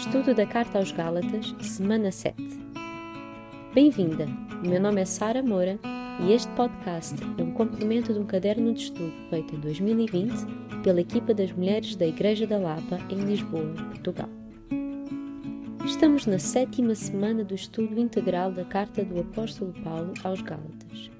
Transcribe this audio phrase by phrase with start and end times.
[0.00, 2.34] Estudo da Carta aos Gálatas, semana 7.
[3.74, 4.26] Bem-vinda!
[4.64, 5.78] O meu nome é Sara Moura
[6.22, 10.32] e este podcast é um complemento de um caderno de estudo feito em 2020
[10.82, 14.30] pela equipa das mulheres da Igreja da Lapa em Lisboa, Portugal.
[15.84, 21.10] Estamos na sétima semana do estudo integral da Carta do Apóstolo Paulo aos Gálatas.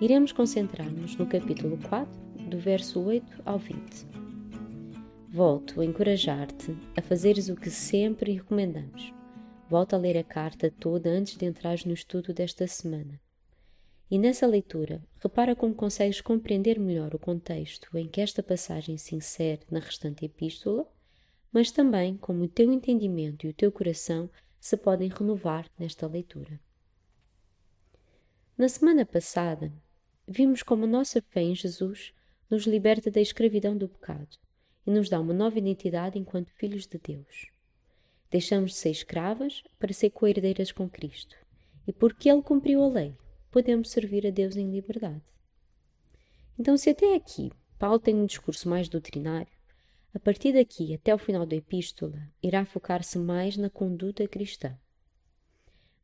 [0.00, 2.08] Iremos concentrar-nos no capítulo 4,
[2.48, 4.17] do verso 8 ao 20.
[5.38, 9.14] Volto a encorajar-te a fazeres o que sempre recomendamos.
[9.70, 13.20] Volta a ler a carta toda antes de entrares no estudo desta semana.
[14.10, 19.14] E nessa leitura, repara como consegues compreender melhor o contexto em que esta passagem se
[19.14, 20.84] insere na restante epístola,
[21.52, 26.58] mas também como o teu entendimento e o teu coração se podem renovar nesta leitura.
[28.56, 29.72] Na semana passada,
[30.26, 32.12] vimos como a nossa fé em Jesus
[32.50, 34.36] nos liberta da escravidão do pecado
[34.88, 37.52] e nos dá uma nova identidade enquanto filhos de Deus.
[38.30, 41.36] Deixamos de ser escravas para ser coerdeiras com Cristo,
[41.86, 43.14] e porque Ele cumpriu a lei,
[43.50, 45.20] podemos servir a Deus em liberdade.
[46.58, 49.52] Então, se até aqui Paulo tem um discurso mais doutrinário,
[50.14, 54.74] a partir daqui até o final da epístola irá focar-se mais na conduta cristã.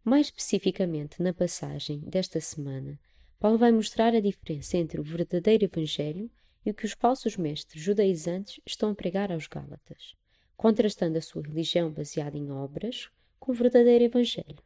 [0.05, 3.01] Mais especificamente na passagem desta semana,
[3.41, 6.31] Paulo vai mostrar a diferença entre o verdadeiro Evangelho
[6.65, 10.15] e o que os falsos mestres judaizantes estão a pregar aos Gálatas,
[10.57, 14.63] contrastando a sua religião baseada em obras com o verdadeiro Evangelho.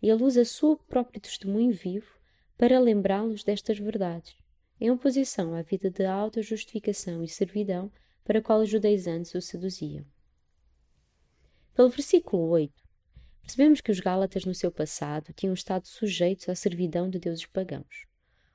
[0.00, 2.18] Ele usa seu próprio testemunho vivo
[2.56, 4.36] para lembrá-los destas verdades,
[4.80, 7.90] em oposição à vida de auto-justificação e servidão
[8.24, 10.04] para a qual os judaizantes o seduziam.
[11.74, 12.72] Pelo versículo 8,
[13.42, 18.06] percebemos que os Gálatas no seu passado tinham estado sujeitos à servidão de deuses pagãos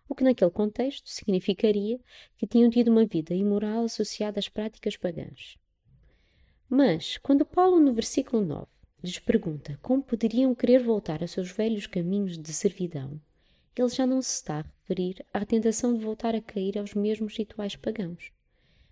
[0.10, 2.00] o que naquele contexto significaria
[2.36, 5.56] que tinham tido uma vida imoral associada às práticas pagãs.
[6.68, 8.68] Mas, quando Paulo, no versículo 9,
[9.04, 13.22] lhes pergunta como poderiam querer voltar aos seus velhos caminhos de servidão,
[13.76, 17.38] ele já não se está a referir à tentação de voltar a cair aos mesmos
[17.38, 18.32] rituais pagãos,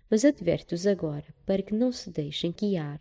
[0.08, 3.00] mas adverte-os agora para que não se deixem guiar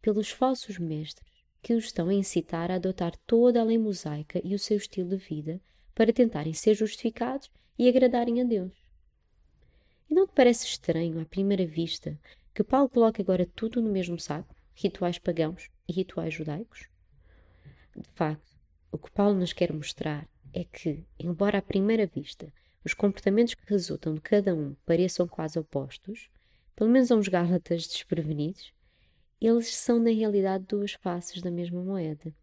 [0.00, 1.30] pelos falsos mestres
[1.60, 5.10] que os estão a incitar a adotar toda a lei mosaica e o seu estilo
[5.10, 5.60] de vida
[5.96, 8.72] para tentarem ser justificados e agradarem a Deus.
[10.10, 12.20] E não te parece estranho, à primeira vista,
[12.54, 16.90] que Paulo coloque agora tudo no mesmo saco, rituais pagãos e rituais judaicos?
[17.96, 18.58] De facto,
[18.92, 22.52] o que Paulo nos quer mostrar é que, embora à primeira vista
[22.84, 26.28] os comportamentos que resultam de cada um pareçam quase opostos,
[26.76, 28.70] pelo menos a uns Gálatas desprevenidos,
[29.40, 32.34] eles são na realidade duas faces da mesma moeda.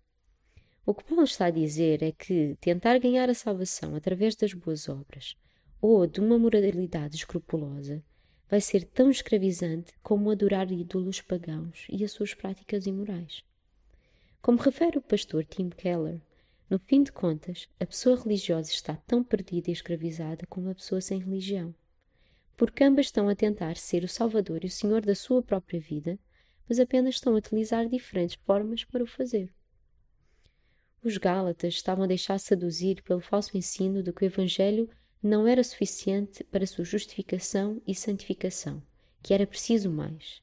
[0.85, 4.89] O que Paulo está a dizer é que tentar ganhar a salvação através das boas
[4.89, 5.37] obras
[5.79, 8.03] ou de uma moralidade escrupulosa
[8.49, 13.45] vai ser tão escravizante como adorar ídolos pagãos e as suas práticas imorais.
[14.41, 16.21] Como refere o pastor Tim Keller,
[16.69, 20.99] no fim de contas, a pessoa religiosa está tão perdida e escravizada como a pessoa
[20.99, 21.73] sem religião,
[22.57, 26.19] porque ambas estão a tentar ser o Salvador e o Senhor da sua própria vida,
[26.67, 29.49] mas apenas estão a utilizar diferentes formas para o fazer.
[31.03, 34.89] Os Gálatas estavam a deixar seduzir pelo falso ensino de que o Evangelho
[35.21, 38.81] não era suficiente para sua justificação e santificação,
[39.21, 40.41] que era preciso mais.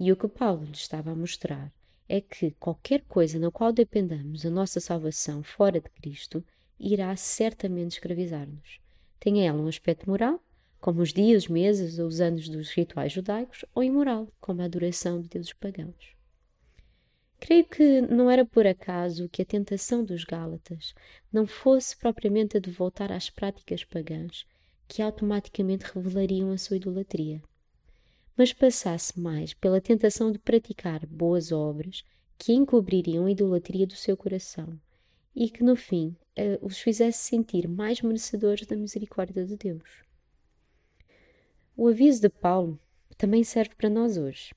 [0.00, 1.72] E o que Paulo lhes estava a mostrar
[2.08, 6.44] é que qualquer coisa na qual dependamos a nossa salvação fora de Cristo
[6.78, 8.80] irá certamente escravizar-nos.
[9.20, 10.42] Tenha ela um aspecto moral,
[10.80, 14.64] como os dias, os meses ou os anos dos rituais judaicos, ou imoral, como a
[14.64, 16.13] adoração de deuses pagãos.
[17.44, 20.94] Creio que não era por acaso que a tentação dos Gálatas
[21.30, 24.46] não fosse propriamente a de voltar às práticas pagãs
[24.88, 27.42] que automaticamente revelariam a sua idolatria,
[28.34, 32.02] mas passasse mais pela tentação de praticar boas obras
[32.38, 34.80] que encobririam a idolatria do seu coração
[35.36, 40.02] e que, no fim, eh, os fizesse sentir mais merecedores da misericórdia de Deus.
[41.76, 42.80] O aviso de Paulo
[43.18, 44.54] também serve para nós hoje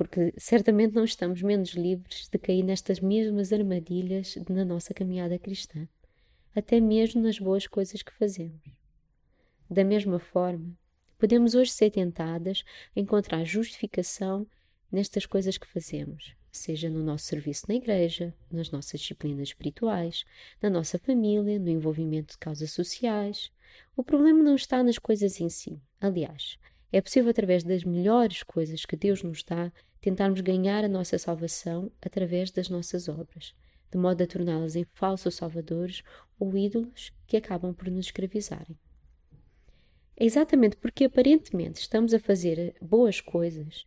[0.00, 5.86] porque certamente não estamos menos livres de cair nestas mesmas armadilhas na nossa caminhada cristã,
[6.56, 8.62] até mesmo nas boas coisas que fazemos.
[9.68, 10.74] Da mesma forma,
[11.18, 12.64] podemos hoje ser tentadas
[12.96, 14.46] a encontrar justificação
[14.90, 20.24] nestas coisas que fazemos, seja no nosso serviço na igreja, nas nossas disciplinas espirituais,
[20.62, 23.52] na nossa família, no envolvimento de causas sociais.
[23.94, 25.78] O problema não está nas coisas em si.
[26.00, 26.58] Aliás,
[26.90, 29.70] é possível, através das melhores coisas que Deus nos dá,
[30.00, 33.54] tentarmos ganhar a nossa salvação através das nossas obras,
[33.90, 36.02] de modo a torná-las em falsos salvadores
[36.38, 38.78] ou ídolos que acabam por nos escravizarem.
[40.16, 43.86] É exatamente porque aparentemente estamos a fazer boas coisas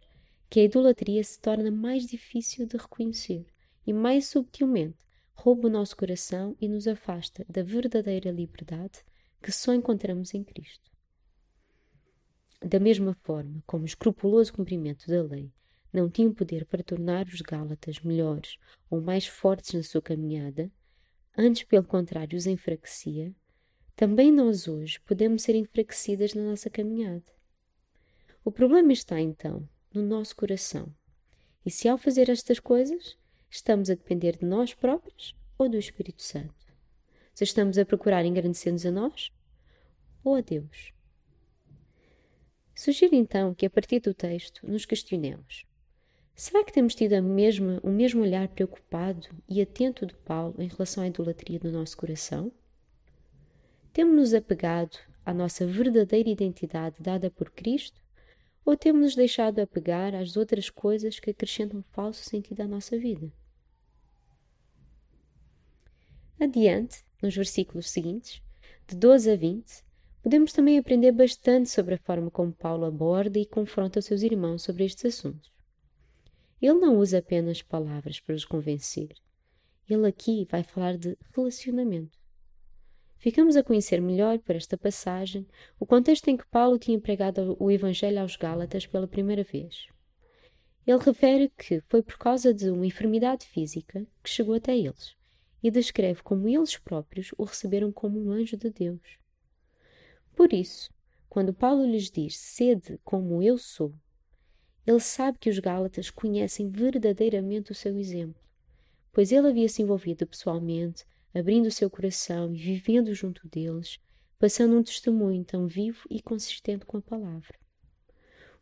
[0.50, 3.45] que a idolatria se torna mais difícil de reconhecer
[3.86, 4.98] e mais subtilmente
[5.33, 9.04] rouba o nosso coração e nos afasta da verdadeira liberdade
[9.42, 10.92] que só encontramos em Cristo.
[12.62, 15.51] Da mesma forma como o escrupuloso cumprimento da lei
[15.93, 18.57] não tinha poder para tornar os Gálatas melhores
[18.89, 20.71] ou mais fortes na sua caminhada,
[21.37, 23.33] antes, pelo contrário, os enfraquecia,
[23.95, 27.31] também nós hoje podemos ser enfraquecidas na nossa caminhada.
[28.43, 30.93] O problema está então no nosso coração.
[31.63, 33.15] E se ao fazer estas coisas,
[33.49, 36.53] estamos a depender de nós próprios ou do Espírito Santo?
[37.35, 39.31] Se estamos a procurar engrandecer-nos a nós
[40.23, 40.91] ou a Deus?
[42.75, 45.65] Sugiro então que, a partir do texto, nos questionemos:
[46.35, 51.03] será que temos tido mesma, o mesmo olhar preocupado e atento de Paulo em relação
[51.03, 52.51] à idolatria do nosso coração?
[53.91, 58.01] Temos-nos apegado à nossa verdadeira identidade dada por Cristo?
[58.65, 63.31] Ou temos-nos deixado apegar às outras coisas que acrescentam falso sentido à nossa vida?
[66.39, 68.41] Adiante, nos versículos seguintes,
[68.88, 69.83] de 12 a 20,
[70.24, 74.62] Podemos também aprender bastante sobre a forma como Paulo aborda e confronta os seus irmãos
[74.62, 75.52] sobre estes assuntos.
[76.63, 79.10] Ele não usa apenas palavras para os convencer.
[79.89, 82.18] Ele aqui vai falar de relacionamento.
[83.18, 85.45] Ficamos a conhecer melhor, por esta passagem,
[85.77, 89.88] o contexto em que Paulo tinha pregado o Evangelho aos Gálatas pela primeira vez.
[90.88, 95.18] Ele refere que foi por causa de uma enfermidade física que chegou até eles
[95.62, 99.19] e descreve como eles próprios o receberam como um anjo de Deus.
[100.33, 100.89] Por isso,
[101.27, 103.94] quando Paulo lhes diz sede como eu sou,
[104.85, 108.41] ele sabe que os Gálatas conhecem verdadeiramente o seu exemplo,
[109.12, 114.00] pois ele havia se envolvido pessoalmente, abrindo o seu coração e vivendo junto deles,
[114.38, 117.57] passando um testemunho tão vivo e consistente com a palavra.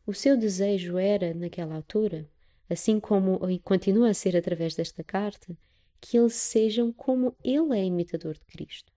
[0.06, 2.30] O seu desejo era, naquela altura,
[2.70, 5.58] assim como continua a ser através desta carta,
[6.00, 8.92] que eles sejam como ele é imitador de Cristo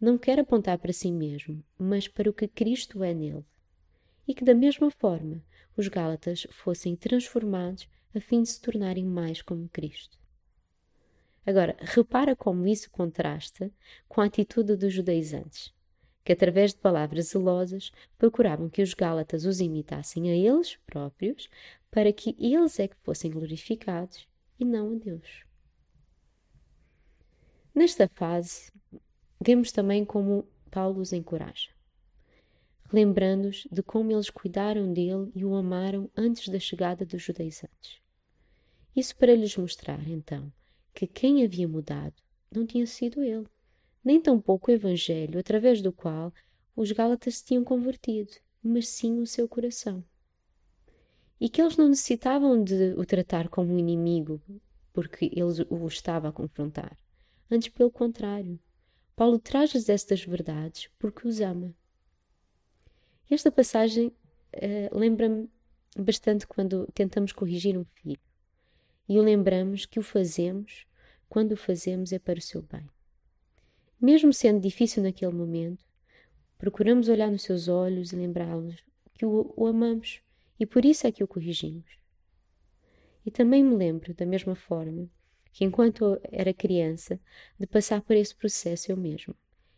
[0.00, 3.44] não quer apontar para si mesmo, mas para o que Cristo é nele.
[4.26, 5.44] E que, da mesma forma,
[5.80, 10.18] os Gálatas fossem transformados a fim de se tornarem mais como Cristo.
[11.46, 13.70] Agora, repara como isso contrasta
[14.08, 15.72] com a atitude dos judaizantes,
[16.24, 21.48] que, através de palavras zelosas, procuravam que os Gálatas os imitassem a eles próprios,
[21.90, 24.28] para que eles é que fossem glorificados
[24.58, 25.44] e não a Deus.
[27.74, 28.70] Nesta fase,
[29.42, 31.70] Vemos também como Paulo os encoraja,
[32.92, 38.00] lembrando-os de como eles cuidaram dele e o amaram antes da chegada dos judaizantes.
[38.94, 40.52] Isso para lhes mostrar, então,
[40.92, 42.14] que quem havia mudado
[42.50, 43.46] não tinha sido ele,
[44.04, 46.32] nem tampouco o Evangelho através do qual
[46.74, 48.32] os Gálatas se tinham convertido,
[48.62, 50.04] mas sim o seu coração.
[51.40, 54.42] E que eles não necessitavam de o tratar como um inimigo,
[54.92, 56.96] porque ele o estava a confrontar.
[57.50, 58.58] Antes, pelo contrário,
[59.14, 61.74] Paulo traz-lhes estas verdades porque os ama.
[63.30, 65.48] Esta passagem uh, lembra-me
[65.96, 68.18] bastante quando tentamos corrigir um filho
[69.08, 70.84] e o lembramos que o fazemos
[71.28, 72.84] quando o fazemos é para o seu bem.
[74.00, 75.84] Mesmo sendo difícil naquele momento,
[76.58, 78.82] procuramos olhar nos seus olhos e lembrá-los
[79.14, 80.20] que o, o amamos
[80.58, 82.00] e por isso é que o corrigimos.
[83.24, 85.08] E também me lembro, da mesma forma,
[85.52, 87.20] que enquanto era criança,
[87.58, 89.36] de passar por esse processo eu mesmo,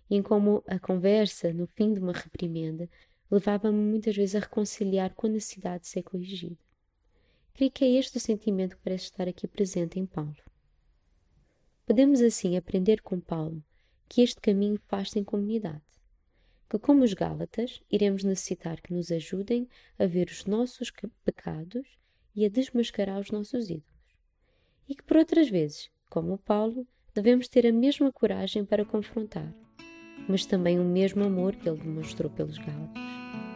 [0.08, 2.88] e em como a conversa, no fim de uma reprimenda,
[3.34, 6.58] levava-me muitas vezes a reconciliar com a necessidade de ser corrigida.
[7.54, 10.36] Creio que é este o sentimento que parece estar aqui presente em Paulo.
[11.84, 13.64] Podemos assim aprender com Paulo
[14.08, 15.82] que este caminho faz-se em comunidade,
[16.70, 20.92] que como os Gálatas iremos necessitar que nos ajudem a ver os nossos
[21.24, 21.98] pecados
[22.36, 23.92] e a desmascarar os nossos ídolos
[24.88, 29.54] e que por outras vezes, como Paulo, devemos ter a mesma coragem para confrontar,
[30.28, 33.02] mas também o mesmo amor que ele demonstrou pelos Gálatas.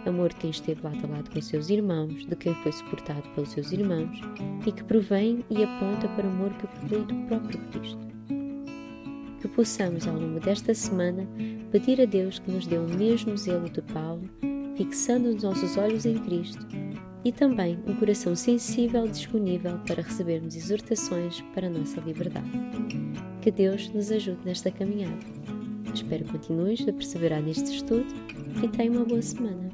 [0.06, 3.50] Amor de quem esteve lado a lado com seus irmãos, de quem foi suportado pelos
[3.50, 4.20] seus irmãos
[4.64, 8.06] e que provém e aponta para o amor que flui do próprio Cristo.
[9.40, 11.26] Que possamos, ao longo desta semana,
[11.72, 14.22] pedir a Deus que nos dê o mesmo zelo de Paulo,
[14.76, 16.64] fixando os nossos olhos em Cristo
[17.24, 22.48] e também um coração sensível disponível para recebermos exortações para a nossa liberdade.
[23.42, 25.35] Que Deus nos ajude nesta caminhada.
[25.96, 28.04] Espero que continues a perseverar neste estudo
[28.62, 29.70] e tenha uma boa semana.